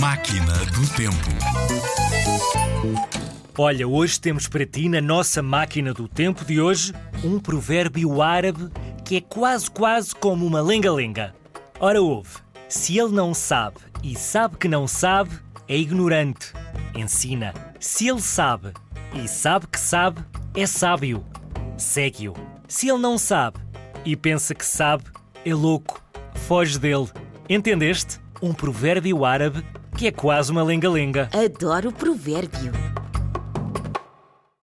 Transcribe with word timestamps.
Máquina 0.00 0.54
do 0.64 0.88
Tempo. 0.96 1.14
Olha, 3.58 3.86
hoje 3.86 4.18
temos 4.18 4.48
para 4.48 4.64
ti, 4.64 4.88
na 4.88 4.98
nossa 4.98 5.42
máquina 5.42 5.92
do 5.92 6.08
tempo 6.08 6.42
de 6.42 6.58
hoje, 6.58 6.94
um 7.22 7.38
provérbio 7.38 8.22
árabe 8.22 8.70
que 9.04 9.16
é 9.16 9.20
quase 9.20 9.70
quase 9.70 10.14
como 10.14 10.46
uma 10.46 10.62
lenga-lenga. 10.62 11.34
Ora, 11.78 12.00
ouve: 12.00 12.30
se 12.66 12.98
ele 12.98 13.12
não 13.12 13.34
sabe 13.34 13.76
e 14.02 14.16
sabe 14.16 14.56
que 14.56 14.68
não 14.68 14.88
sabe, 14.88 15.38
é 15.68 15.76
ignorante. 15.76 16.54
Ensina. 16.94 17.52
Se 17.78 18.08
ele 18.08 18.22
sabe 18.22 18.72
e 19.12 19.28
sabe 19.28 19.66
que 19.66 19.78
sabe, 19.78 20.24
é 20.54 20.66
sábio. 20.66 21.22
Segue-o. 21.76 22.34
Se 22.66 22.88
ele 22.88 23.00
não 23.00 23.18
sabe 23.18 23.58
e 24.02 24.16
pensa 24.16 24.54
que 24.54 24.64
sabe, 24.64 25.04
é 25.44 25.52
louco. 25.52 26.02
Foge 26.46 26.78
dele. 26.78 27.08
Entendeste? 27.50 28.18
Um 28.40 28.54
provérbio 28.54 29.26
árabe 29.26 29.62
que 30.00 30.06
é 30.06 30.10
quase 30.10 30.50
uma 30.50 30.62
lenga-lenga. 30.62 31.28
Adoro 31.30 31.90
o 31.90 31.92
provérbio. 31.92 32.72